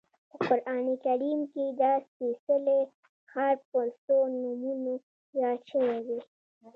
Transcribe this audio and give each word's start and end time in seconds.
په 0.29 0.35
قران 0.49 0.85
کریم 1.05 1.39
کې 1.51 1.65
دا 1.81 1.91
سپېڅلی 2.05 2.79
ښار 3.31 3.55
په 3.69 3.79
څو 4.03 4.17
نومونو 4.41 4.93
یاد 5.41 5.59
شوی 5.71 5.99
دی. 6.07 6.19